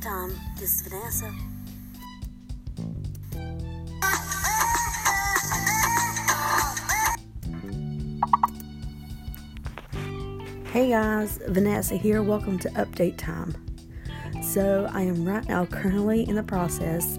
[0.00, 0.32] Time.
[0.58, 1.30] This is Vanessa.
[10.70, 12.22] Hey guys, Vanessa here.
[12.22, 13.54] Welcome to Update Time.
[14.42, 17.18] So, I am right now currently in the process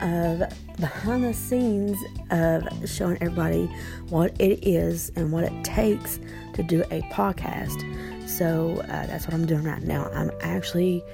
[0.00, 0.44] of
[0.80, 1.98] behind the scenes
[2.30, 3.66] of showing everybody
[4.08, 6.18] what it is and what it takes
[6.54, 7.82] to do a podcast.
[8.26, 10.08] So, uh, that's what I'm doing right now.
[10.14, 11.04] I'm actually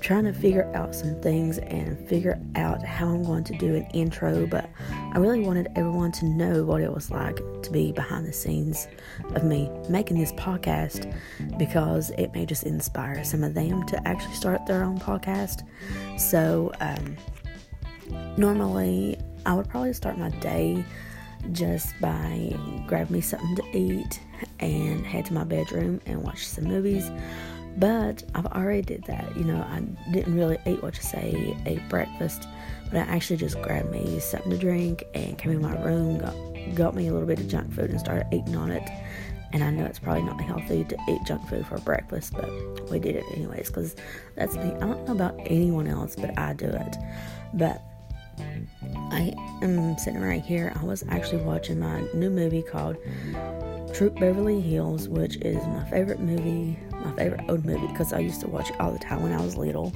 [0.00, 3.84] trying to figure out some things and figure out how I'm going to do an
[3.92, 4.68] intro, but
[5.12, 8.88] I really wanted everyone to know what it was like to be behind the scenes
[9.34, 11.12] of me making this podcast
[11.58, 15.66] because it may just inspire some of them to actually start their own podcast.
[16.18, 17.16] So, um,
[18.36, 20.84] normally I would probably start my day
[21.52, 22.54] just by
[22.86, 24.20] grabbing me something to eat
[24.60, 27.10] and head to my bedroom and watch some movies
[27.76, 29.36] but I've already did that.
[29.36, 32.46] You know, I didn't really eat what you say, ate breakfast,
[32.90, 36.34] but I actually just grabbed me something to drink and came in my room, got,
[36.74, 38.88] got me a little bit of junk food and started eating on it.
[39.52, 42.50] And I know it's probably not healthy to eat junk food for breakfast, but
[42.90, 43.94] we did it anyways because
[44.34, 44.72] that's me.
[44.72, 46.96] I don't know about anyone else, but I do it.
[47.54, 47.82] But
[49.10, 50.72] I am sitting right here.
[50.78, 52.96] I was actually watching my new movie called
[53.94, 58.40] Troop Beverly Hills, which is my favorite movie, my favorite old movie because I used
[58.42, 59.92] to watch it all the time when I was little.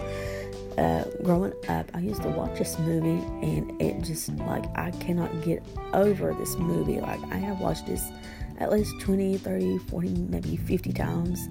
[0.79, 5.43] Uh, growing up, I used to watch this movie and it just like I cannot
[5.43, 7.01] get over this movie.
[7.01, 8.11] Like, I have watched this
[8.59, 11.49] at least 20, 30, 40, maybe 50 times.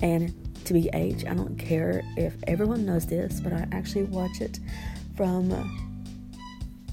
[0.00, 0.32] And
[0.64, 4.60] to be age, I don't care if everyone knows this, but I actually watch it
[5.16, 5.50] from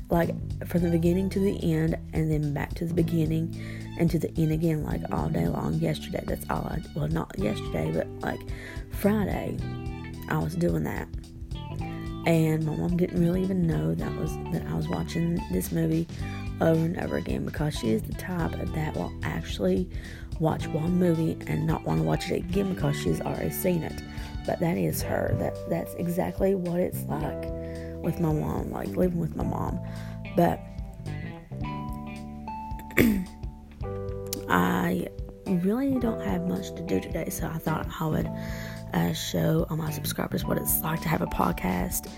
[0.10, 0.30] like
[0.68, 3.56] from the beginning to the end and then back to the beginning
[4.00, 5.76] and to the end again like all day long.
[5.76, 8.40] Yesterday that's all i well not yesterday but like
[8.92, 9.58] friday
[10.30, 11.08] i was doing that.
[12.26, 16.08] And my mom didn't really even know that was that i was watching this movie
[16.62, 19.90] over and over again because she is the type that will actually
[20.40, 24.02] watch one movie and not want to watch it again because she's already seen it.
[24.46, 25.36] But that is her.
[25.40, 27.46] That that's exactly what it's like
[28.02, 29.80] with my mom like living with my mom.
[30.36, 30.60] But
[34.50, 35.08] I
[35.46, 38.30] really don't have much to do today, so I thought I would
[38.94, 42.12] uh, show all my subscribers what it's like to have a podcast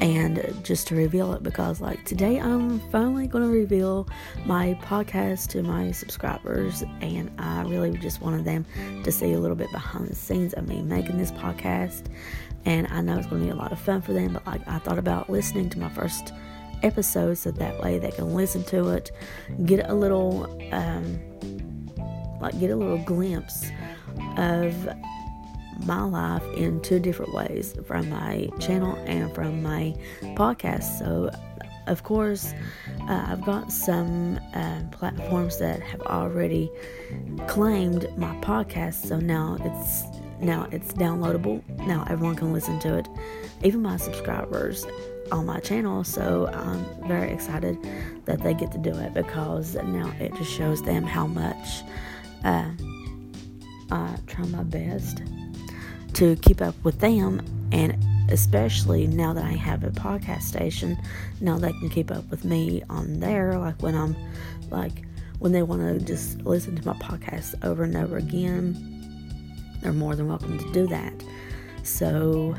[0.00, 4.08] and just to reveal it because, like, today I'm finally going to reveal
[4.46, 8.64] my podcast to my subscribers, and I really just wanted them
[9.04, 12.06] to see a little bit behind the scenes of me making this podcast.
[12.64, 14.66] And I know it's going to be a lot of fun for them, but like,
[14.68, 16.32] I thought about listening to my first
[16.82, 19.10] episode so that way they can listen to it,
[19.64, 20.58] get a little.
[20.72, 21.20] Um,
[22.42, 23.70] like get a little glimpse
[24.36, 24.88] of
[25.86, 29.94] my life in two different ways from my channel and from my
[30.36, 30.98] podcast.
[30.98, 31.30] So,
[31.86, 32.52] of course,
[33.08, 36.70] uh, I've got some uh, platforms that have already
[37.48, 39.06] claimed my podcast.
[39.06, 40.04] So now it's
[40.40, 41.62] now it's downloadable.
[41.86, 43.08] Now everyone can listen to it,
[43.62, 44.86] even my subscribers
[45.32, 46.04] on my channel.
[46.04, 47.78] So I'm very excited
[48.26, 51.82] that they get to do it because now it just shows them how much
[52.44, 52.70] uh,
[53.90, 55.22] I try my best
[56.14, 57.40] to keep up with them,
[57.72, 57.96] and
[58.30, 60.96] especially now that I have a podcast station,
[61.40, 63.58] now they can keep up with me on there.
[63.58, 64.16] Like when I'm
[64.70, 65.04] like
[65.38, 70.14] when they want to just listen to my podcast over and over again, they're more
[70.14, 71.12] than welcome to do that.
[71.82, 72.54] So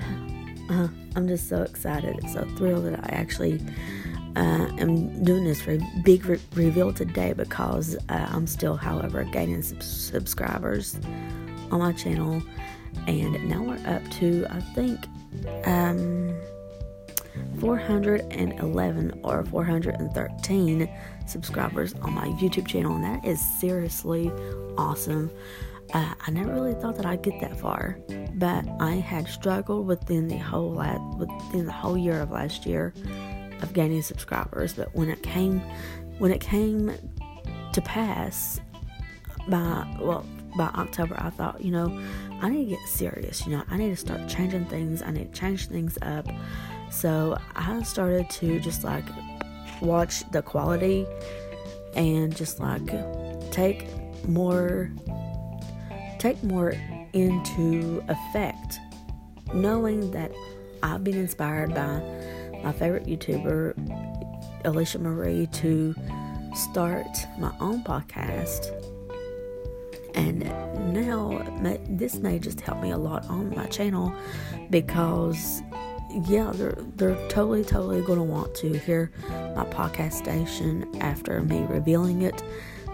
[0.70, 3.62] uh, I'm just so excited, so thrilled that I actually
[4.36, 9.62] uh, am doing this for big re- reveal today because uh, I'm still, however, gaining
[9.62, 10.96] sub- subscribers
[11.72, 12.42] on my channel,
[13.08, 15.00] and now we're up to I think
[15.66, 16.36] um,
[17.60, 20.90] 411 or 413
[21.28, 24.32] subscribers on my YouTube channel, and that is seriously
[24.78, 25.32] awesome.
[25.94, 28.00] Uh, I never really thought that I'd get that far,
[28.36, 32.94] but I had struggled within the whole la- within the whole year of last year
[33.64, 34.74] of gaining subscribers.
[34.74, 35.60] But when it came,
[36.20, 36.94] when it came
[37.74, 38.62] to pass
[39.48, 40.26] by well
[40.56, 42.00] by October, I thought, you know,
[42.42, 43.46] I need to get serious.
[43.48, 45.02] You know, I need to start changing things.
[45.02, 46.28] I need to change things up.
[46.92, 49.06] So I started to just like
[49.82, 51.08] watch the quality
[51.96, 52.86] and just like
[53.52, 53.88] take
[54.28, 54.92] more
[56.20, 56.74] take more
[57.14, 58.80] into effect
[59.54, 60.32] knowing that
[60.82, 62.02] I've been inspired by
[62.64, 63.74] my favorite YouTuber,
[64.64, 65.94] Alisha Marie, to
[66.56, 67.08] start
[67.38, 68.72] my own podcast.
[70.16, 70.44] And
[70.94, 71.42] now
[71.90, 74.14] this may just help me a lot on my channel
[74.70, 75.62] because
[76.28, 79.12] yeah, they're they're totally totally going to want to hear
[79.56, 82.44] my podcast station after me revealing it.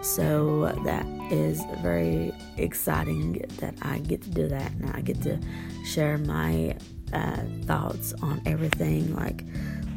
[0.01, 5.38] So that is very exciting that I get to do that and I get to
[5.86, 6.77] share my
[7.13, 9.44] uh, thoughts on everything like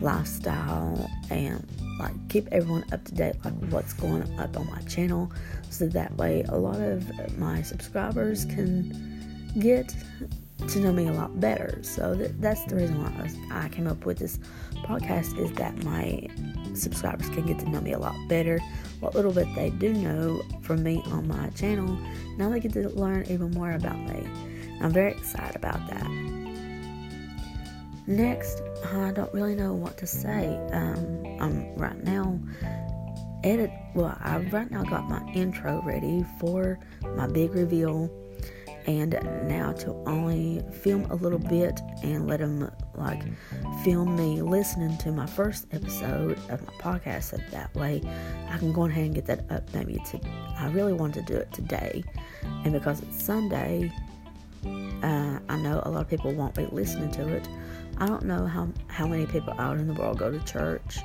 [0.01, 1.67] lifestyle and
[1.99, 5.31] like keep everyone up to date like what's going up on my channel
[5.71, 9.95] so that way a lot of my subscribers can get
[10.69, 11.79] to know me a lot better.
[11.83, 14.39] So that, that's the reason why I came up with this
[14.85, 16.29] podcast is that my
[16.75, 18.59] subscribers can get to know me a lot better
[19.01, 21.99] what little bit they do know from me on my channel.
[22.39, 24.27] Now they get to learn even more about me.
[24.81, 26.42] I'm very excited about that
[28.07, 28.61] Next,
[28.93, 30.47] I don't really know what to say.
[30.73, 32.39] Um, I'm right now
[33.45, 33.71] edit.
[33.95, 36.79] Well, I've right now got my intro ready for
[37.17, 38.11] my big reveal,
[38.87, 39.13] and
[39.45, 43.23] now to only film a little bit and let them like
[43.85, 47.25] film me listening to my first episode of my podcast.
[47.25, 48.03] So that way,
[48.51, 49.73] I can go ahead and get that up.
[49.75, 50.21] Maybe to
[50.59, 52.03] I really wanted to do it today,
[52.65, 53.93] and because it's Sunday,
[55.03, 57.49] uh, I know a lot of people won't be listening to it.
[58.03, 60.99] I don't know how how many people out in the world go to church.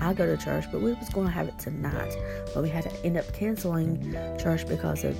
[0.00, 2.12] I go to church, but we was going to have it tonight,
[2.52, 5.16] but we had to end up canceling church because of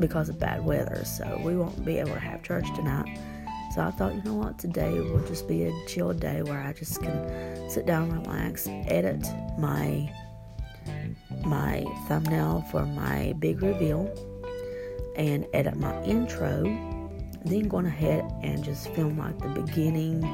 [0.00, 1.04] because of bad weather.
[1.04, 3.20] So we won't be able to have church tonight.
[3.72, 6.72] So I thought, you know what, today will just be a chill day where I
[6.72, 9.24] just can sit down, relax, edit
[9.60, 10.12] my
[11.44, 14.12] my thumbnail for my big reveal,
[15.14, 16.64] and edit my intro
[17.44, 20.24] then going ahead and just film like the beginning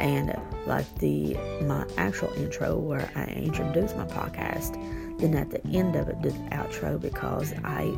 [0.00, 0.34] and
[0.66, 1.34] like the
[1.64, 4.74] my actual intro where I introduce my podcast.
[5.18, 7.92] Then at the end of it, do the outro because I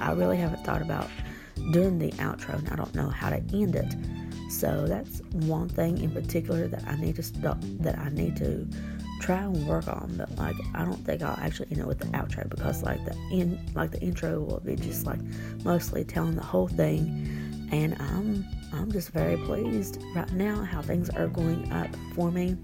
[0.00, 1.08] I really haven't thought about
[1.72, 3.94] doing the outro and I don't know how to end it.
[4.50, 8.68] So that's one thing in particular that I need to stop that I need to
[9.20, 10.14] try and work on.
[10.16, 13.16] But like I don't think I'll actually end it with the outro because like the
[13.32, 15.20] in like the intro will be just like
[15.64, 17.41] mostly telling the whole thing
[17.72, 22.56] and I'm I'm just very pleased right now how things are going up for me,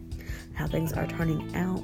[0.55, 1.83] how things are turning out.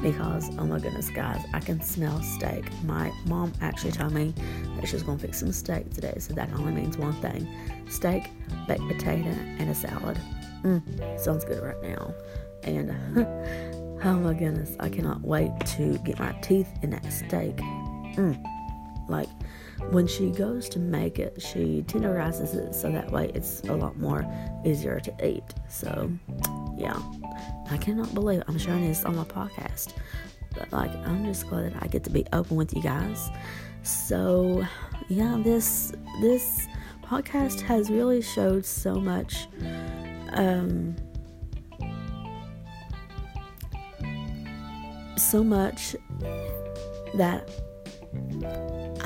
[0.00, 2.64] Because oh my goodness, guys, I can smell steak.
[2.84, 4.32] My mom actually told me
[4.76, 7.46] that she's gonna fix some steak today, so that only means one thing:
[7.90, 8.30] steak,
[8.66, 9.28] baked potato,
[9.58, 10.18] and a salad.
[10.62, 12.14] Mm, sounds good right now.
[12.62, 12.90] And
[14.04, 17.56] oh my goodness, I cannot wait to get my teeth in that steak.
[18.16, 18.42] Mm,
[19.08, 19.28] like
[19.90, 23.98] when she goes to make it, she tenderizes it so that way it's a lot
[23.98, 24.24] more
[24.64, 25.42] easier to eat.
[25.68, 26.10] So,
[26.76, 27.00] yeah,
[27.70, 29.94] I cannot believe I'm sharing this on my podcast.
[30.54, 33.30] But like, I'm just glad that I get to be open with you guys.
[33.82, 34.66] So,
[35.08, 36.66] yeah, this this
[37.02, 39.48] podcast has really showed so much.
[40.32, 40.94] Um,
[45.16, 45.96] so much
[47.14, 47.48] that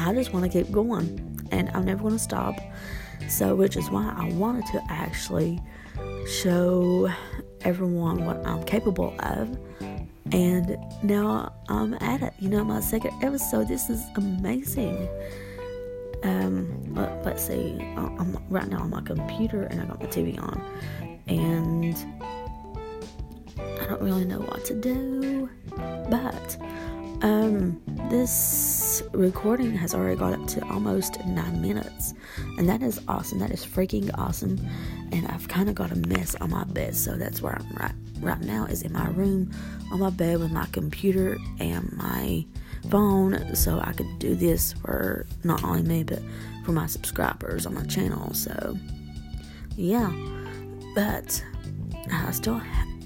[0.05, 2.56] I just want to keep going and I'm never going to stop.
[3.29, 5.62] So, which is why I wanted to actually
[6.29, 7.11] show
[7.62, 9.59] everyone what I'm capable of.
[10.31, 12.35] And now I'm at it.
[12.39, 13.69] You know, my second episode.
[13.69, 15.09] This is amazing.
[16.23, 17.81] Um, let, us see.
[17.96, 20.63] I'm right now on my computer and I got my TV on,
[21.29, 21.96] and
[23.58, 25.49] I don't really know what to do,
[26.11, 26.56] but
[27.24, 32.12] um, this recording has already got up to almost nine minutes,
[32.58, 33.38] and that is awesome.
[33.38, 34.60] That is freaking awesome.
[35.10, 37.94] And I've kind of got a mess on my bed, so that's where I'm right
[38.20, 38.66] right now.
[38.66, 39.50] Is in my room
[39.90, 42.44] on my bed with my computer and my
[42.90, 46.20] phone, so I could do this for not only me but
[46.66, 48.34] for my subscribers on my channel.
[48.34, 48.76] So,
[49.76, 50.12] yeah,
[50.94, 51.43] but
[52.12, 52.60] I still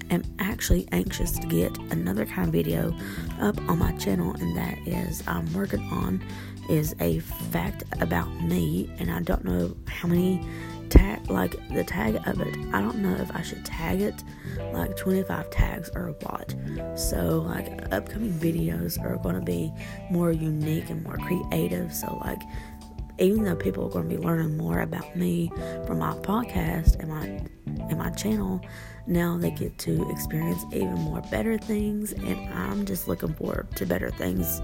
[0.09, 2.93] am actually anxious to get another kind of video
[3.39, 6.21] up on my channel, and that is I'm working on
[6.69, 10.45] is a fact about me, and I don't know how many
[10.89, 12.55] tag like the tag of it.
[12.73, 14.23] I don't know if I should tag it
[14.73, 16.55] like 25 tags or what.
[16.95, 19.71] So like upcoming videos are going to be
[20.09, 21.93] more unique and more creative.
[21.93, 22.41] So like
[23.19, 25.51] even though people are going to be learning more about me
[25.85, 27.41] from my podcast and my
[27.89, 28.61] and my channel,
[29.07, 33.85] now they get to experience even more better things, and I'm just looking forward to
[33.85, 34.61] better things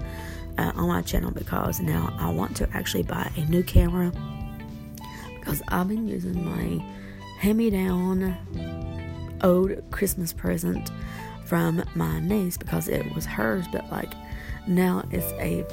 [0.58, 4.12] uh, on my channel because now I want to actually buy a new camera
[5.40, 6.84] because I've been using my
[7.40, 10.92] hand-me-down old Christmas present
[11.46, 14.14] from my niece because it was hers, but like
[14.68, 15.64] now it's a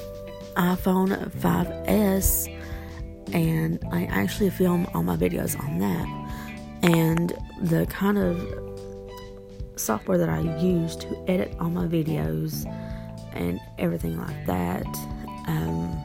[0.57, 2.62] iPhone 5S
[3.33, 6.07] and I actually film all my videos on that.
[6.83, 8.63] And the kind of
[9.77, 12.67] software that I use to edit all my videos
[13.33, 14.87] and everything like that.
[15.47, 16.05] Um,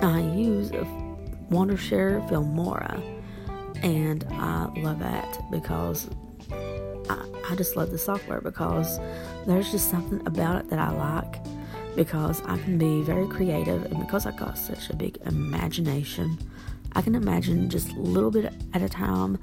[0.00, 0.70] I use
[1.50, 3.02] Wondershare Filmora,
[3.82, 6.08] and I love that because
[7.10, 9.00] I, I just love the software because
[9.46, 11.57] there's just something about it that I like
[11.98, 16.38] because I can be very creative and because I got such a big imagination.
[16.92, 19.36] I can imagine just a little bit at a time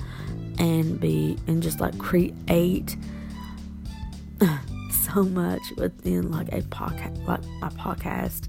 [0.57, 2.95] and be and just like create
[4.89, 8.47] so much within like a podcast like my podcast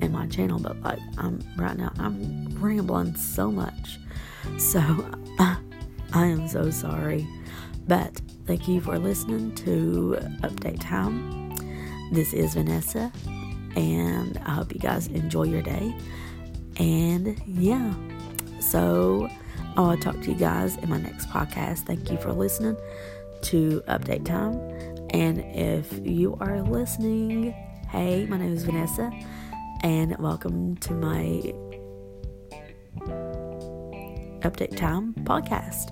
[0.00, 3.98] and my channel but like I'm right now I'm rambling so much.
[4.58, 4.78] So
[5.40, 5.56] I
[6.12, 7.26] am so sorry.
[7.88, 11.52] But thank you for listening to update time.
[12.12, 13.10] This is Vanessa
[13.76, 15.94] and I hope you guys enjoy your day
[16.78, 17.94] and yeah
[18.60, 19.28] so
[19.76, 21.80] I'll talk to you guys in my next podcast.
[21.80, 22.76] Thank you for listening
[23.42, 24.54] to Update Time.
[25.10, 27.52] And if you are listening,
[27.88, 29.10] hey, my name is Vanessa,
[29.82, 31.52] and welcome to my
[34.42, 35.90] Update Time podcast.